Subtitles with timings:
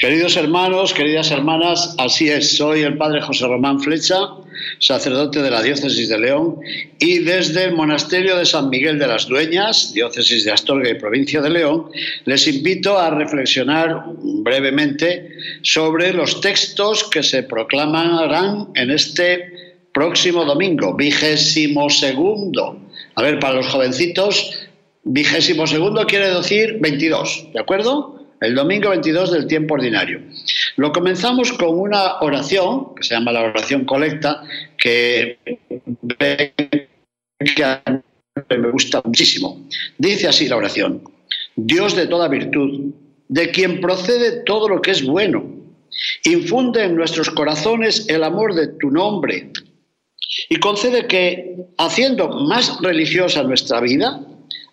[0.00, 4.16] Queridos hermanos, queridas hermanas, así es, soy el padre José Román Flecha,
[4.78, 6.56] sacerdote de la diócesis de León,
[6.98, 11.42] y desde el monasterio de San Miguel de las Dueñas, diócesis de Astorga y provincia
[11.42, 11.90] de León,
[12.24, 19.52] les invito a reflexionar brevemente sobre los textos que se proclamarán en este
[19.92, 22.78] próximo domingo, vigésimo segundo.
[23.16, 24.66] A ver, para los jovencitos,
[25.04, 28.19] vigésimo segundo quiere decir 22, ¿de acuerdo?
[28.40, 30.20] El domingo 22 del tiempo ordinario.
[30.76, 34.42] Lo comenzamos con una oración, que se llama la oración colecta,
[34.78, 35.38] que,
[38.48, 39.66] me gusta muchísimo.
[39.98, 41.02] Dice así la oración,
[41.56, 42.92] Dios de toda virtud,
[43.28, 45.44] de quien procede todo lo que es bueno,
[46.24, 49.50] infunde en nuestros corazones el amor de tu nombre
[50.48, 54.20] y concede que, haciendo más religiosa nuestra vida,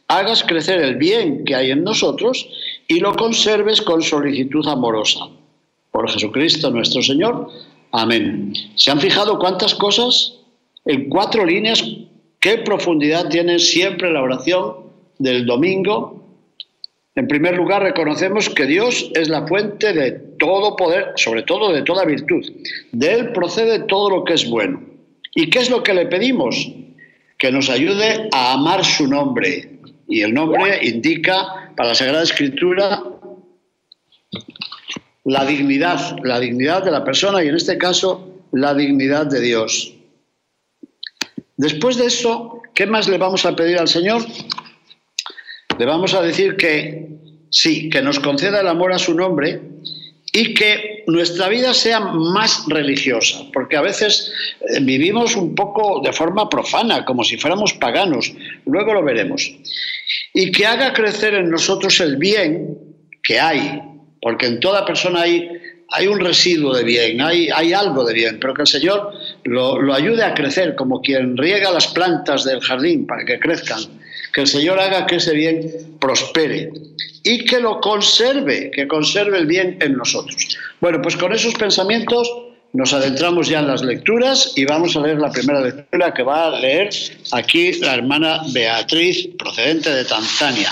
[0.08, 2.48] hagas crecer el bien que hay en nosotros
[2.88, 5.28] y lo conserves con solicitud amorosa.
[5.92, 7.50] Por Jesucristo nuestro Señor.
[7.92, 8.54] Amén.
[8.76, 10.34] ¿Se han fijado cuántas cosas?
[10.86, 11.84] En cuatro líneas,
[12.40, 14.76] qué profundidad tiene siempre la oración
[15.20, 16.24] del domingo.
[17.16, 21.82] En primer lugar, reconocemos que Dios es la fuente de todo poder, sobre todo de
[21.82, 22.46] toda virtud.
[22.92, 24.82] De Él procede todo lo que es bueno.
[25.34, 26.72] ¿Y qué es lo que le pedimos?
[27.38, 33.04] Que nos ayude a amar su nombre, y el nombre indica para la Sagrada Escritura
[35.24, 39.94] la dignidad, la dignidad de la persona y en este caso la dignidad de Dios.
[41.56, 44.24] Después de eso, ¿qué más le vamos a pedir al Señor?
[45.78, 47.10] Le vamos a decir que
[47.52, 49.62] sí, que nos conceda el amor a su nombre
[50.40, 54.32] y que nuestra vida sea más religiosa, porque a veces
[54.70, 58.32] eh, vivimos un poco de forma profana, como si fuéramos paganos,
[58.68, 59.52] luego lo veremos,
[60.36, 62.78] y que haga crecer en nosotros el bien
[63.24, 63.82] que hay,
[64.22, 65.50] porque en toda persona hay,
[65.90, 69.82] hay un residuo de bien, hay, hay algo de bien, pero que el Señor lo,
[69.82, 73.80] lo ayude a crecer, como quien riega las plantas del jardín para que crezcan,
[74.34, 76.72] que el Señor haga que ese bien prospere
[77.24, 80.58] y que lo conserve, que conserve el bien en nosotros.
[80.80, 82.32] Bueno, pues con esos pensamientos
[82.74, 86.48] nos adentramos ya en las lecturas y vamos a leer la primera lectura que va
[86.48, 86.90] a leer
[87.32, 90.70] aquí la hermana Beatriz, procedente de Tanzania,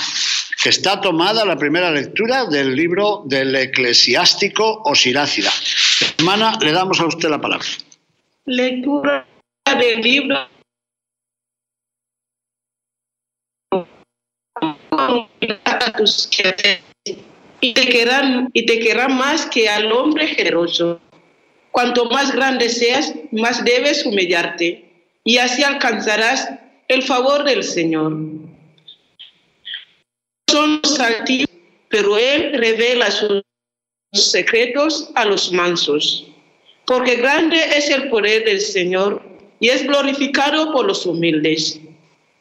[0.62, 5.52] que está tomada la primera lectura del libro del eclesiástico Osirácida.
[6.18, 7.68] Hermana, le damos a usted la palabra.
[8.46, 9.26] Lectura
[9.80, 10.55] del libro
[17.62, 21.00] y te querrán, y te querrán más que al hombre generoso.
[21.72, 24.86] Cuanto más grande seas, más debes humillarte,
[25.24, 26.50] y así alcanzarás
[26.88, 28.14] el favor del Señor.
[30.50, 31.50] Son los altivos,
[31.90, 33.44] pero Él revela sus
[34.14, 36.28] secretos a los mansos.
[36.86, 39.22] Porque grande es el poder del Señor
[39.60, 41.82] y es glorificado por los humildes.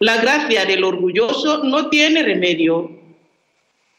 [0.05, 2.91] La gracia del orgulloso no tiene remedio.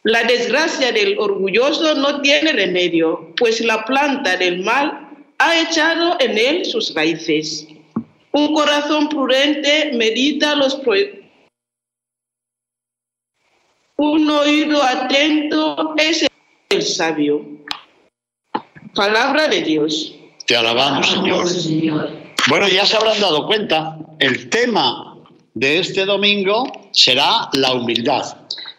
[0.04, 6.38] La desgracia del orgulloso no tiene remedio, pues la planta del mal ha echado en
[6.38, 7.66] él sus raíces.
[8.34, 10.80] Un corazón prudente medita los
[13.98, 16.28] un oído atento es
[16.70, 17.44] el sabio.
[18.94, 20.14] Palabra de Dios.
[20.46, 22.12] Te alabamos, Señor.
[22.48, 25.15] Bueno, ya se habrán dado cuenta, el tema
[25.56, 28.38] de este domingo será la humildad.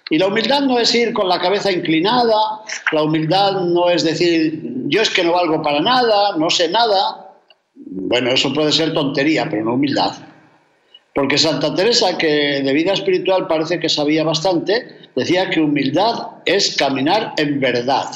[0.08, 2.62] Y la humildad no es ir con la cabeza inclinada,
[2.92, 7.34] la humildad no es decir, yo es que no valgo para nada, no sé nada.
[7.74, 10.12] Bueno, eso puede ser tontería, pero no humildad.
[11.12, 16.76] Porque Santa Teresa, que de vida espiritual parece que sabía bastante, decía que humildad es
[16.76, 18.06] caminar en verdad.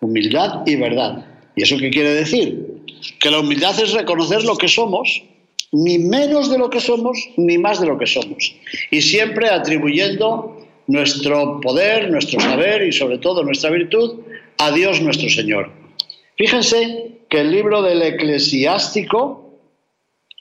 [0.00, 1.24] Humildad y verdad.
[1.54, 2.84] ¿Y eso qué quiere decir?
[3.20, 5.22] Que la humildad es reconocer lo que somos
[5.72, 8.54] ni menos de lo que somos, ni más de lo que somos.
[8.90, 14.20] Y siempre atribuyendo nuestro poder, nuestro saber y sobre todo nuestra virtud
[14.58, 15.70] a Dios nuestro Señor.
[16.36, 19.58] Fíjense que el libro del eclesiástico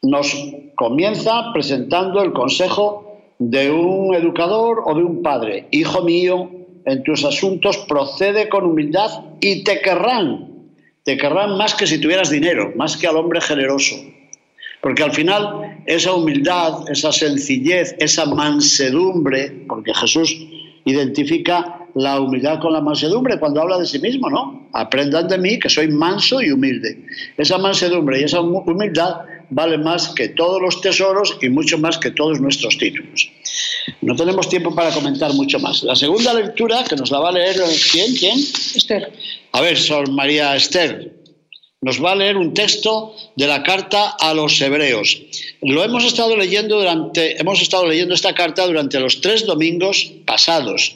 [0.04, 0.36] nos
[0.76, 5.68] comienza presentando el consejo de un educador o de un padre.
[5.72, 6.50] Hijo mío,
[6.86, 10.50] en tus asuntos, procede con humildad y te querrán.
[11.04, 13.96] Te querrán más que si tuvieras dinero, más que al hombre generoso.
[14.82, 20.36] Porque al final esa humildad, esa sencillez, esa mansedumbre, porque Jesús
[20.86, 24.70] identifica la humildad con la mansedumbre cuando habla de sí mismo, ¿no?
[24.74, 27.06] Aprendan de mí que soy manso y humilde.
[27.38, 29.18] Esa mansedumbre y esa humildad
[29.50, 33.30] vale más que todos los tesoros y mucho más que todos nuestros títulos.
[34.02, 35.84] No tenemos tiempo para comentar mucho más.
[35.84, 37.58] La segunda lectura, que nos la va a leer,
[37.92, 38.16] ¿quién?
[38.16, 38.40] ¿Quién?
[38.40, 39.12] Esther.
[39.52, 41.21] A ver, Sor María Esther,
[41.82, 45.20] nos va a leer un texto de la carta a los hebreos.
[45.62, 50.96] Lo hemos estado leyendo durante, hemos estado leyendo esta carta durante los tres domingos pasados.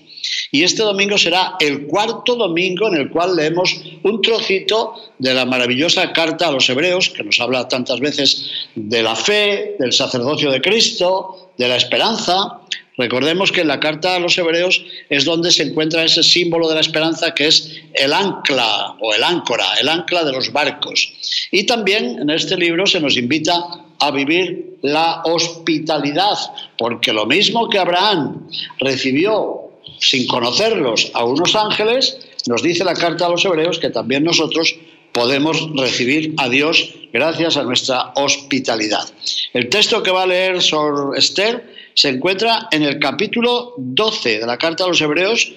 [0.52, 5.46] Y este domingo será el cuarto domingo en el cual leemos un trocito de la
[5.46, 10.52] maravillosa carta a los hebreos, que nos habla tantas veces de la fe, del sacerdocio
[10.52, 12.60] de Cristo, de la esperanza.
[12.98, 16.76] Recordemos que en la carta a los hebreos es donde se encuentra ese símbolo de
[16.76, 21.12] la esperanza que es el ancla o el áncora, el ancla de los barcos.
[21.52, 23.62] Y también en este libro se nos invita
[24.00, 26.38] a vivir la hospitalidad,
[26.78, 28.48] porque lo mismo que Abraham
[28.80, 34.24] recibió sin conocerlos a unos ángeles, nos dice la carta a los hebreos que también
[34.24, 34.76] nosotros
[35.12, 39.08] podemos recibir a Dios gracias a nuestra hospitalidad.
[39.54, 44.46] El texto que va a leer Sor Esther se encuentra en el capítulo 12 de
[44.46, 45.52] la carta a los hebreos,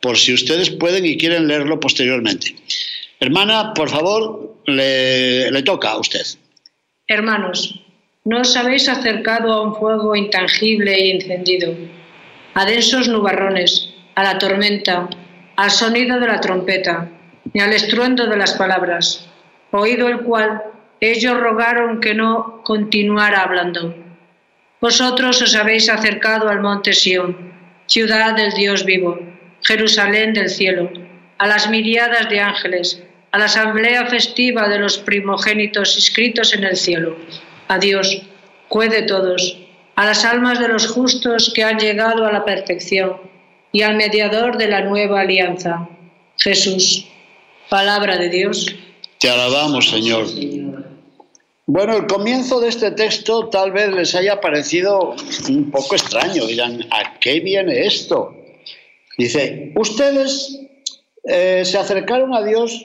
[0.00, 2.54] por si ustedes pueden y quieren leerlo posteriormente.
[3.20, 6.26] Hermana, por favor, le, toca a usted.
[7.06, 7.80] Hermanos,
[8.24, 11.74] no os habéis acercado a un fuego intangible e encendido
[12.54, 15.08] a densos nubarrones, a la tormenta,
[15.56, 17.10] al sonido de la trompeta,
[17.52, 19.26] ni al estruendo de las palabras,
[19.70, 20.62] oído el cual
[21.00, 24.03] ellos rogaron que no continuara hablando.
[24.80, 27.52] Vosotros os habéis acercado al monte Sión,
[27.86, 29.18] ciudad del Dios vivo,
[29.62, 30.90] Jerusalén del cielo,
[31.38, 36.76] a las miriadas de ángeles, a la asamblea festiva de los primogénitos inscritos en el
[36.76, 37.16] cielo.
[37.68, 38.22] A Dios,
[38.68, 39.58] juez de todos,
[39.96, 43.16] a las almas de los justos que han llegado a la perfección
[43.72, 45.88] y al mediador de la nueva alianza,
[46.38, 47.06] Jesús.
[47.68, 48.74] Palabra de Dios.
[49.18, 50.26] Te alabamos, Señor.
[51.66, 55.14] Bueno, el comienzo de este texto tal vez les haya parecido
[55.48, 56.46] un poco extraño.
[56.46, 58.34] Dirán, ¿a qué viene esto?
[59.16, 60.60] Dice, ustedes
[61.24, 62.84] eh, se acercaron a Dios,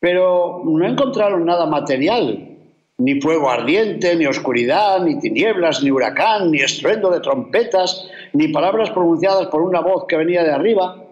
[0.00, 2.48] pero no encontraron nada material
[2.98, 8.90] ni fuego ardiente, ni oscuridad, ni tinieblas, ni huracán, ni estruendo de trompetas, ni palabras
[8.90, 11.04] pronunciadas por una voz que venía de arriba.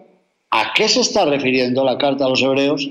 [0.51, 2.89] ¿A qué se está refiriendo la carta a los hebreos?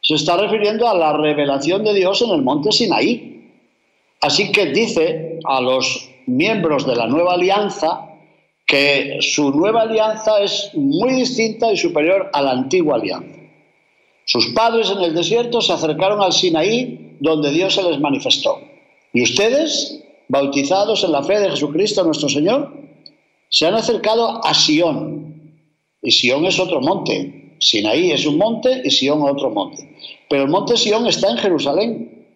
[0.00, 3.52] Se está refiriendo a la revelación de Dios en el monte Sinaí.
[4.20, 8.08] Así que dice a los miembros de la nueva alianza
[8.66, 13.38] que su nueva alianza es muy distinta y superior a la antigua alianza.
[14.26, 18.58] Sus padres en el desierto se acercaron al Sinaí donde Dios se les manifestó.
[19.12, 22.72] Y ustedes, bautizados en la fe de Jesucristo nuestro Señor,
[23.48, 25.62] se han acercado a Sión.
[26.02, 27.37] Y Sión es otro monte.
[27.58, 29.88] Sinaí es un monte y Sión otro monte.
[30.28, 32.26] Pero el monte Sión está en Jerusalén.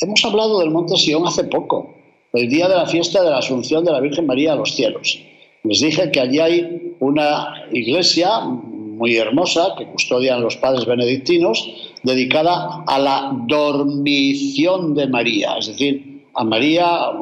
[0.00, 1.94] Hemos hablado del monte Sión hace poco,
[2.32, 5.18] el día de la fiesta de la Asunción de la Virgen María a los cielos.
[5.64, 11.68] Les dije que allí hay una iglesia muy hermosa que custodian los padres benedictinos,
[12.02, 17.12] dedicada a la dormición de María, es decir, a María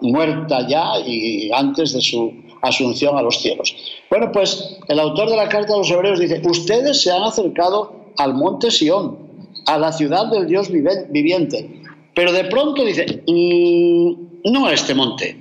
[0.00, 2.32] muerta ya y antes de su
[2.68, 3.74] asunción a los cielos.
[4.10, 8.12] Bueno, pues el autor de la carta a los hebreos dice, ustedes se han acercado
[8.16, 9.18] al monte Sión,
[9.66, 11.68] a la ciudad del Dios viviente,
[12.14, 15.36] pero de pronto dice, mm, no a este monte,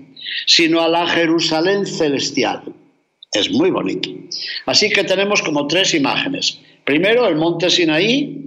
[0.45, 2.63] sino a la Jerusalén celestial.
[3.31, 4.09] Es muy bonito.
[4.65, 6.59] Así que tenemos como tres imágenes.
[6.83, 8.45] Primero, el monte Sinaí,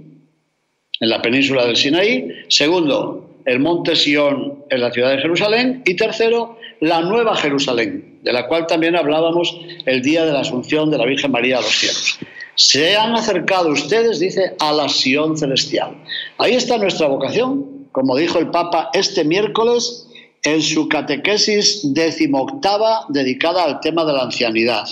[0.99, 2.27] en la península del Sinaí.
[2.47, 5.81] Segundo, el monte Sión en la ciudad de Jerusalén.
[5.85, 10.89] Y tercero, la nueva Jerusalén, de la cual también hablábamos el día de la Asunción
[10.91, 12.19] de la Virgen María a los cielos.
[12.55, 15.95] Se han acercado ustedes, dice, a la Sión celestial.
[16.37, 17.87] Ahí está nuestra vocación.
[17.91, 20.07] Como dijo el Papa este miércoles,
[20.43, 24.87] en su catequesis decimoctava dedicada al tema de la ancianidad.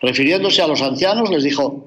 [0.00, 1.86] Refiriéndose a los ancianos, les dijo,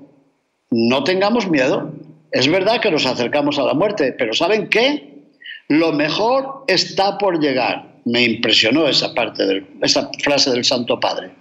[0.70, 1.92] no tengamos miedo,
[2.32, 5.26] es verdad que nos acercamos a la muerte, pero ¿saben qué?
[5.68, 7.91] Lo mejor está por llegar.
[8.06, 11.32] Me impresionó esa parte, de esa frase del Santo Padre.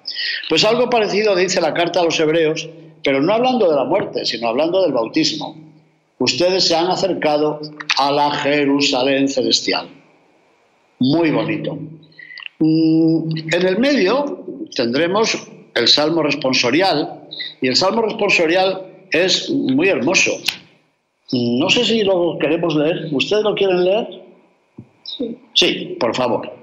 [0.49, 2.69] Pues algo parecido dice la carta a los hebreos,
[3.03, 5.57] pero no hablando de la muerte, sino hablando del bautismo.
[6.19, 7.61] Ustedes se han acercado
[7.97, 9.89] a la Jerusalén celestial
[11.01, 11.79] muy bonito.
[12.59, 15.37] Mm, en el medio tendremos
[15.75, 17.23] el Salmo responsorial,
[17.61, 20.33] y el Salmo responsorial es muy hermoso.
[21.33, 23.09] No sé si lo queremos leer.
[23.13, 24.23] ¿Ustedes lo quieren leer?
[25.55, 25.97] Sí.
[25.99, 26.61] Por favor.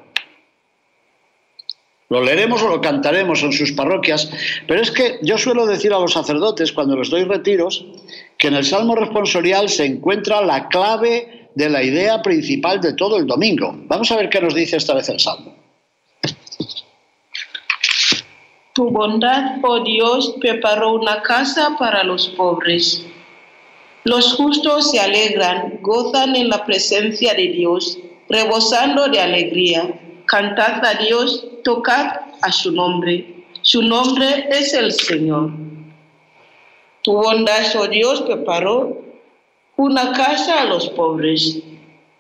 [2.10, 4.32] Lo leeremos o lo cantaremos en sus parroquias,
[4.66, 7.86] pero es que yo suelo decir a los sacerdotes cuando les doy retiros
[8.38, 13.18] que en el Salmo responsorial se encuentra la clave de la idea principal de todo
[13.18, 13.76] el domingo.
[13.88, 15.54] Vamos a ver qué nos dice esta vez el Salmo.
[18.74, 23.04] Tu bondad, oh Dios, preparó una casa para los pobres.
[24.04, 27.98] Los justos se alegran, gozan en la presencia de Dios,
[28.30, 30.00] rebosando de alegría.
[30.26, 33.46] Cantad a Dios, tocad a su nombre.
[33.62, 35.52] Su nombre es el Señor.
[37.04, 39.02] Tu bondad, oh Dios, preparó
[39.78, 41.60] una casa a los pobres.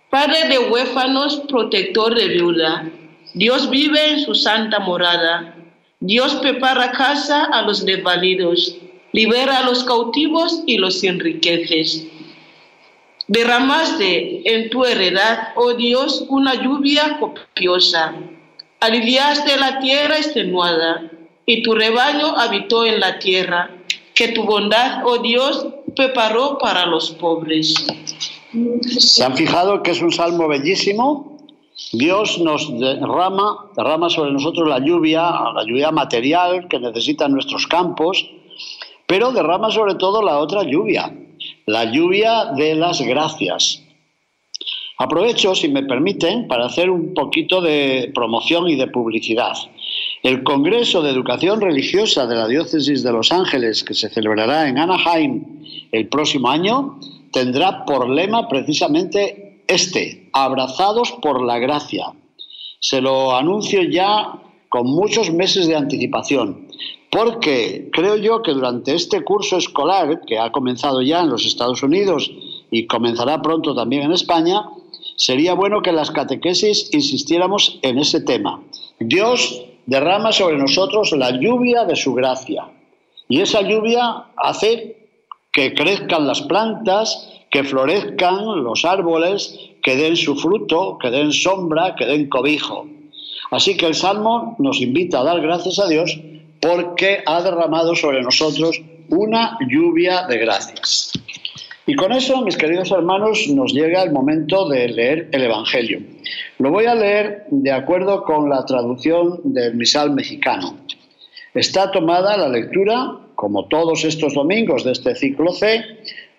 [0.09, 2.89] Padre de huérfanos, protector de viuda.
[3.33, 5.55] Dios vive en su santa morada.
[5.99, 8.77] Dios prepara casa a los desvalidos.
[9.11, 12.07] Libera a los cautivos y los enriqueces.
[13.27, 18.15] Derramaste en tu heredad, oh Dios, una lluvia copiosa.
[18.79, 21.11] Aliviaste la tierra extenuada
[21.45, 23.69] y tu rebaño habitó en la tierra,
[24.15, 27.73] que tu bondad, oh Dios, preparó para los pobres.
[28.97, 31.37] ¿Se han fijado que es un salmo bellísimo?
[31.91, 38.29] Dios nos derrama, derrama sobre nosotros la lluvia, la lluvia material que necesitan nuestros campos,
[39.05, 41.13] pero derrama sobre todo la otra lluvia,
[41.67, 43.83] la lluvia de las gracias.
[44.97, 49.53] Aprovecho, si me permiten, para hacer un poquito de promoción y de publicidad.
[50.23, 54.77] El Congreso de Educación Religiosa de la Diócesis de Los Ángeles, que se celebrará en
[54.77, 55.43] Anaheim
[55.91, 56.99] el próximo año,
[57.33, 62.05] tendrá por lema precisamente este, abrazados por la gracia.
[62.79, 66.67] Se lo anuncio ya con muchos meses de anticipación,
[67.09, 71.81] porque creo yo que durante este curso escolar, que ha comenzado ya en los Estados
[71.83, 72.31] Unidos
[72.69, 74.65] y comenzará pronto también en España,
[75.15, 78.61] sería bueno que en las catequesis insistiéramos en ese tema.
[78.99, 82.69] Dios derrama sobre nosotros la lluvia de su gracia.
[83.29, 85.09] Y esa lluvia hace
[85.51, 91.95] que crezcan las plantas, que florezcan los árboles, que den su fruto, que den sombra,
[91.95, 92.85] que den cobijo.
[93.49, 96.19] Así que el Salmo nos invita a dar gracias a Dios
[96.61, 101.11] porque ha derramado sobre nosotros una lluvia de gracias.
[101.85, 106.01] Y con eso, mis queridos hermanos, nos llega el momento de leer el Evangelio.
[106.59, 110.77] Lo voy a leer de acuerdo con la traducción del misal mexicano.
[111.53, 115.81] Está tomada la lectura, como todos estos domingos de este ciclo C,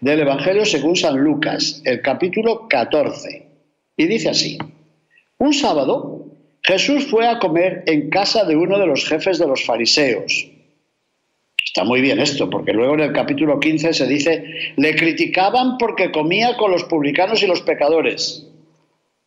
[0.01, 3.47] del Evangelio según San Lucas, el capítulo 14.
[3.97, 4.59] Y dice así,
[5.39, 6.27] un sábado
[6.69, 10.49] Jesús fue a comer en casa de uno de los jefes de los fariseos
[11.65, 16.11] Está muy bien esto, porque luego en el capítulo 15 se dice, le criticaban porque
[16.11, 18.47] comía con los publicanos y los pecadores.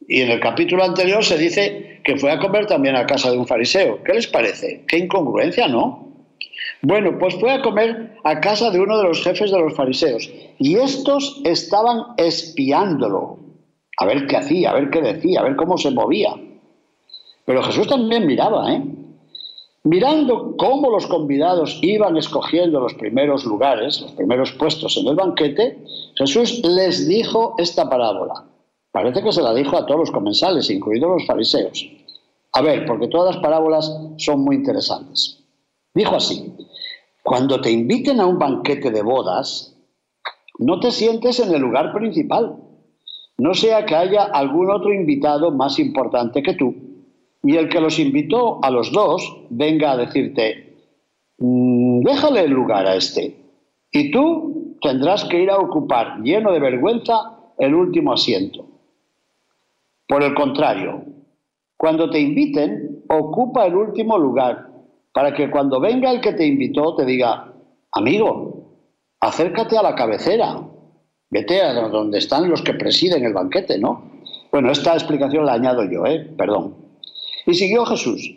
[0.07, 3.37] Y en el capítulo anterior se dice que fue a comer también a casa de
[3.37, 4.03] un fariseo.
[4.03, 4.83] ¿Qué les parece?
[4.87, 6.27] ¿Qué incongruencia, no?
[6.81, 10.29] Bueno, pues fue a comer a casa de uno de los jefes de los fariseos.
[10.57, 13.37] Y estos estaban espiándolo.
[13.97, 16.33] A ver qué hacía, a ver qué decía, a ver cómo se movía.
[17.51, 18.81] Pero Jesús también miraba, ¿eh?
[19.83, 25.83] Mirando cómo los convidados iban escogiendo los primeros lugares, los primeros puestos en el banquete,
[26.15, 28.45] Jesús les dijo esta parábola.
[28.93, 31.85] Parece que se la dijo a todos los comensales, incluidos los fariseos.
[32.53, 35.43] A ver, porque todas las parábolas son muy interesantes.
[35.93, 36.55] Dijo así,
[37.21, 39.75] cuando te inviten a un banquete de bodas,
[40.57, 42.55] no te sientes en el lugar principal,
[43.37, 46.90] no sea que haya algún otro invitado más importante que tú
[47.43, 50.77] y el que los invitó a los dos venga a decirte,
[51.37, 53.35] mm, déjale el lugar a este,
[53.91, 58.65] y tú tendrás que ir a ocupar, lleno de vergüenza, el último asiento.
[60.07, 61.03] Por el contrario,
[61.77, 64.69] cuando te inviten, ocupa el último lugar,
[65.13, 67.53] para que cuando venga el que te invitó te diga,
[67.91, 68.77] amigo,
[69.19, 70.59] acércate a la cabecera,
[71.29, 74.03] vete a donde están los que presiden el banquete, ¿no?
[74.51, 76.19] Bueno, esta explicación la añado yo, ¿eh?
[76.37, 76.80] Perdón.
[77.45, 78.31] Y siguió Jesús.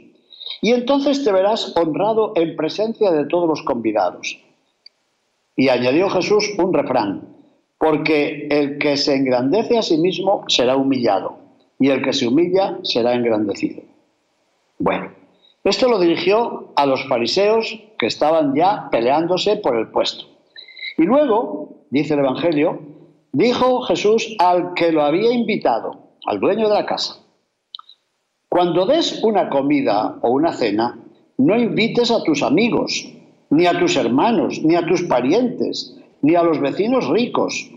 [0.63, 4.39] Y entonces te verás honrado en presencia de todos los convidados.
[5.57, 7.29] Y añadió Jesús un refrán,
[7.79, 11.37] porque el que se engrandece a sí mismo será humillado,
[11.79, 13.83] y el que se humilla será engrandecido.
[14.79, 15.13] Bueno,
[15.65, 20.25] esto lo dirigió a los fariseos que estaban ya peleándose por el puesto.
[20.99, 22.81] Y luego, dice el Evangelio,
[23.33, 27.24] dijo Jesús al que lo había invitado, al dueño de la casa,
[28.55, 30.97] cuando des una comida o una cena,
[31.39, 33.05] no invites a tus amigos,
[33.51, 37.69] ni a tus hermanos, ni a tus parientes, ni a los vecinos ricos,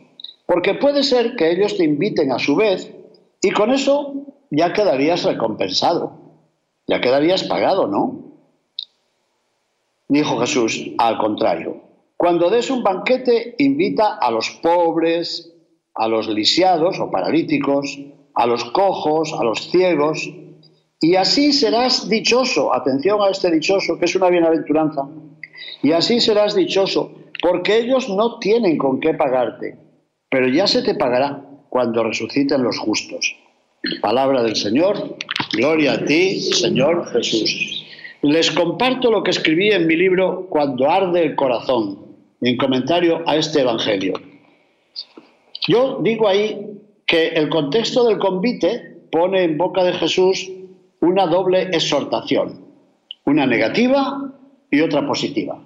[0.45, 2.93] porque puede ser que ellos te inviten a su vez
[3.41, 4.13] y con eso
[4.51, 6.11] ya quedarías recompensado,
[6.85, 8.19] ya quedarías pagado, ¿no?
[10.07, 11.81] Dijo Jesús, al contrario,
[12.17, 15.51] cuando des un banquete invita a los pobres,
[15.95, 17.97] a los lisiados o paralíticos,
[18.35, 20.29] a los cojos, a los ciegos,
[20.99, 25.03] y así serás dichoso, atención a este dichoso, que es una bienaventuranza,
[25.83, 27.11] y así serás dichoso,
[27.41, 29.77] porque ellos no tienen con qué pagarte,
[30.29, 33.35] pero ya se te pagará cuando resuciten los justos.
[34.01, 35.17] Palabra del Señor,
[35.53, 37.85] gloria a ti, Señor Jesús.
[38.23, 41.99] Les comparto lo que escribí en mi libro Cuando arde el corazón,
[42.41, 44.19] en comentario a este Evangelio.
[45.67, 50.49] Yo digo ahí que el contexto del convite pone en boca de Jesús
[51.01, 52.65] una doble exhortación,
[53.25, 54.33] una negativa
[54.71, 55.61] y otra positiva.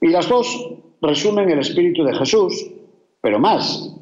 [0.00, 0.68] Y las dos
[1.00, 2.70] resumen el espíritu de Jesús,
[3.20, 3.94] pero más.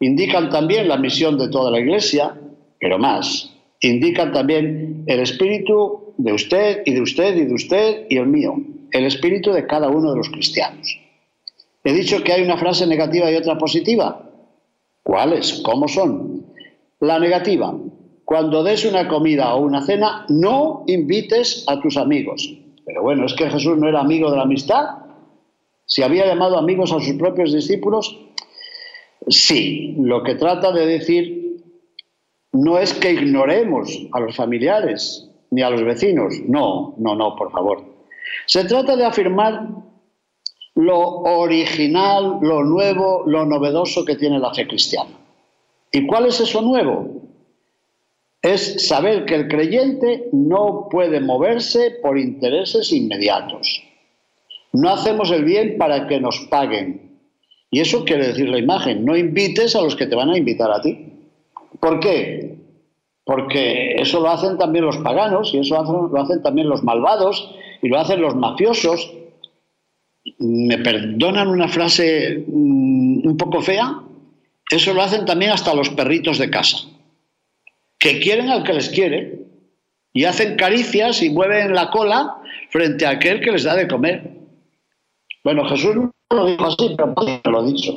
[0.00, 2.34] Indican también la misión de toda la Iglesia,
[2.80, 3.52] pero más.
[3.80, 8.56] Indican también el espíritu de usted y de usted y de usted y el mío,
[8.90, 10.98] el espíritu de cada uno de los cristianos.
[11.84, 14.28] He dicho que hay una frase negativa y otra positiva.
[15.02, 15.60] ¿Cuáles?
[15.64, 16.44] ¿Cómo son?
[17.00, 17.76] La negativa,
[18.26, 22.52] cuando des una comida o una cena, no invites a tus amigos.
[22.84, 24.84] Pero bueno, es que Jesús no era amigo de la amistad.
[25.84, 28.18] Si había llamado amigos a sus propios discípulos,
[29.28, 29.94] sí.
[30.00, 31.62] Lo que trata de decir
[32.50, 36.34] no es que ignoremos a los familiares ni a los vecinos.
[36.48, 37.84] No, no, no, por favor.
[38.46, 39.68] Se trata de afirmar
[40.74, 45.10] lo original, lo nuevo, lo novedoso que tiene la fe cristiana.
[45.92, 47.15] ¿Y cuál es eso nuevo?
[48.42, 53.82] Es saber que el creyente no puede moverse por intereses inmediatos.
[54.72, 57.18] No hacemos el bien para que nos paguen.
[57.70, 59.04] Y eso quiere decir la imagen.
[59.04, 61.12] No invites a los que te van a invitar a ti.
[61.80, 62.56] ¿Por qué?
[63.24, 67.88] Porque eso lo hacen también los paganos y eso lo hacen también los malvados y
[67.88, 69.12] lo hacen los mafiosos
[70.38, 74.02] me perdonan una frase mm, un poco fea,
[74.70, 76.78] eso lo hacen también hasta los perritos de casa,
[77.98, 79.40] que quieren al que les quiere
[80.12, 82.36] y hacen caricias y mueven la cola
[82.70, 84.30] frente a aquel que les da de comer.
[85.44, 87.96] Bueno, Jesús no lo dijo así, pero lo ha dicho.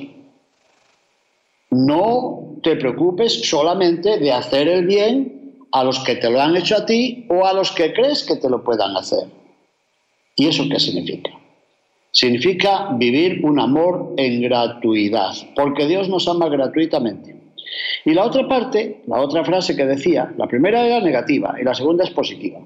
[1.72, 5.40] No te preocupes solamente de hacer el bien
[5.72, 8.36] a los que te lo han hecho a ti o a los que crees que
[8.36, 9.28] te lo puedan hacer.
[10.36, 11.32] ¿Y eso qué significa?
[12.12, 17.39] Significa vivir un amor en gratuidad, porque Dios nos ama gratuitamente.
[18.06, 21.74] Y la otra parte, la otra frase que decía, la primera era negativa y la
[21.74, 22.60] segunda es positiva.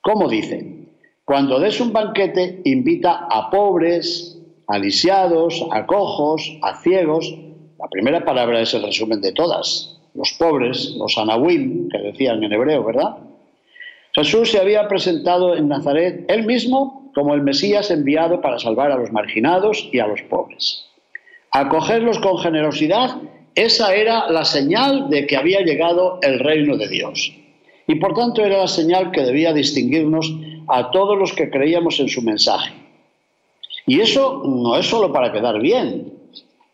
[0.00, 0.78] ¿Cómo dice?
[1.24, 7.34] Cuando des un banquete, invita a pobres, a lisiados, a cojos, a ciegos.
[7.78, 10.00] La primera palabra es el resumen de todas.
[10.14, 13.18] Los pobres, los anahuim, que decían en hebreo, ¿verdad?
[14.14, 18.96] Jesús se había presentado en Nazaret él mismo como el Mesías enviado para salvar a
[18.96, 20.86] los marginados y a los pobres.
[21.50, 23.16] Acogerlos con generosidad,
[23.64, 27.32] esa era la señal de que había llegado el reino de Dios.
[27.88, 30.32] Y por tanto era la señal que debía distinguirnos
[30.68, 32.72] a todos los que creíamos en su mensaje.
[33.86, 36.12] Y eso no es solo para quedar bien,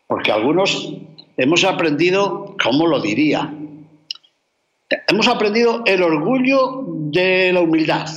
[0.07, 0.92] porque algunos
[1.37, 3.55] hemos aprendido, ¿cómo lo diría?
[5.09, 8.09] Hemos aprendido el orgullo de la humildad.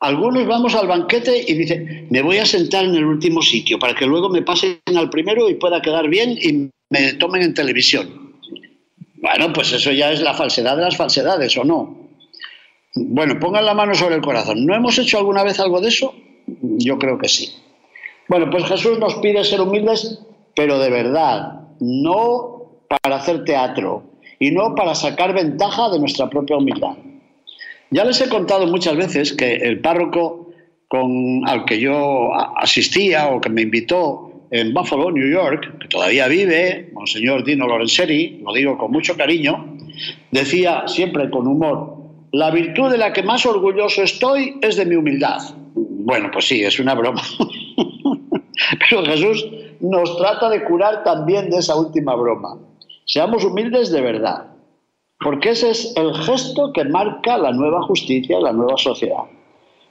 [0.00, 3.94] Algunos vamos al banquete y dicen, me voy a sentar en el último sitio para
[3.94, 8.34] que luego me pasen al primero y pueda quedar bien y me tomen en televisión.
[9.16, 12.08] Bueno, pues eso ya es la falsedad de las falsedades, ¿o no?
[12.94, 14.64] Bueno, pongan la mano sobre el corazón.
[14.64, 16.14] ¿No hemos hecho alguna vez algo de eso?
[16.46, 17.54] Yo creo que sí.
[18.26, 20.18] Bueno, pues Jesús nos pide ser humildes,
[20.56, 24.04] pero de verdad, no para hacer teatro
[24.38, 26.96] y no para sacar ventaja de nuestra propia humildad.
[27.90, 30.52] Ya les he contado muchas veces que el párroco
[31.46, 36.90] al que yo asistía o que me invitó en Buffalo, New York, que todavía vive,
[36.92, 39.76] Monseñor Dino Lorenzeri, lo digo con mucho cariño,
[40.30, 41.96] decía siempre con humor,
[42.32, 45.38] la virtud de la que más orgulloso estoy es de mi humildad.
[45.74, 47.22] Bueno, pues sí, es una broma.
[48.90, 49.46] Pero Jesús
[49.80, 52.56] nos trata de curar también de esa última broma.
[53.04, 54.50] Seamos humildes de verdad
[55.22, 59.24] porque ese es el gesto que marca la nueva justicia, la nueva sociedad.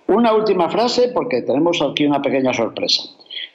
[0.08, 3.04] Una última frase, porque tenemos aquí una pequeña sorpresa.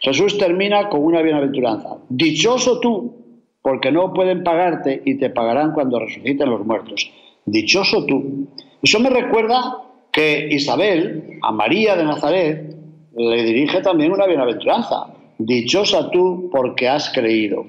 [0.00, 1.96] Jesús termina con una bienaventuranza.
[2.08, 3.12] Dichoso tú,
[3.60, 7.10] porque no pueden pagarte y te pagarán cuando resuciten los muertos.
[7.44, 8.46] Dichoso tú.
[8.80, 9.78] Eso me recuerda
[10.12, 12.76] que Isabel, a María de Nazaret,
[13.16, 15.06] le dirige también una bienaventuranza.
[15.38, 17.66] Dichosa tú porque has creído.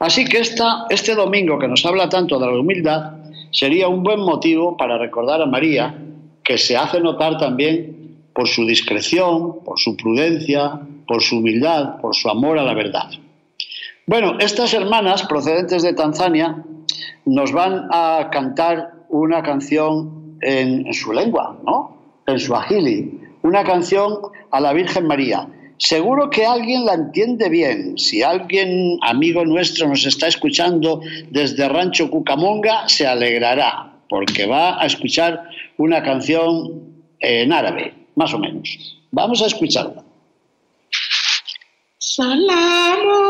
[0.00, 3.18] Así que este domingo que nos habla tanto de la humildad
[3.50, 5.96] sería un buen motivo para recordar a María,
[6.44, 12.14] que se hace notar también por su discreción, por su prudencia, por su humildad, por
[12.14, 13.10] su amor a la verdad.
[14.06, 16.64] Bueno, estas hermanas procedentes de Tanzania
[17.26, 21.96] nos van a cantar una canción en, su lengua, ¿no?
[22.26, 24.18] En su ajili, una canción
[24.50, 25.46] a la Virgen María.
[25.78, 27.96] Seguro que alguien la entiende bien.
[27.98, 34.86] Si alguien, amigo nuestro, nos está escuchando desde Rancho Cucamonga, se alegrará, porque va a
[34.86, 36.82] escuchar una canción
[37.20, 38.98] en árabe, más o menos.
[39.12, 40.04] Vamos a escucharla.
[41.98, 43.27] Salamu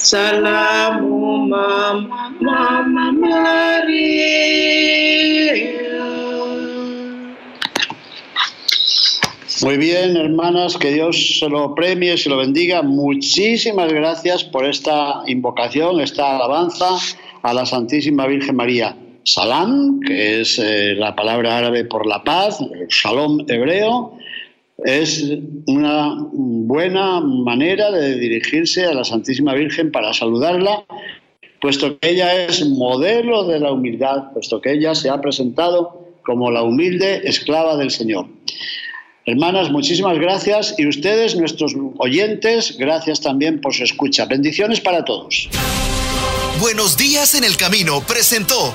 [0.08, 4.08] Salamu Mama Maria.
[9.60, 12.80] Muy bien, hermanas, que Dios se lo premie, se lo bendiga.
[12.80, 16.96] Muchísimas gracias por esta invocación, esta alabanza
[17.42, 18.96] a la Santísima Virgen María.
[19.24, 24.17] Salam, que es eh, la palabra árabe por la paz, shalom hebreo,
[24.84, 25.24] es
[25.66, 30.84] una buena manera de dirigirse a la Santísima Virgen para saludarla,
[31.60, 36.50] puesto que ella es modelo de la humildad, puesto que ella se ha presentado como
[36.50, 38.26] la humilde esclava del Señor.
[39.26, 44.24] Hermanas, muchísimas gracias y ustedes, nuestros oyentes, gracias también por su escucha.
[44.24, 45.50] Bendiciones para todos.
[46.60, 48.74] Buenos días en el camino presentó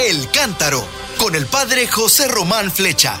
[0.00, 0.82] El Cántaro
[1.18, 3.20] con el padre José Román Flecha.